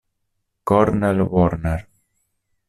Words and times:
Cornell 0.63 1.21
Warner 1.21 1.85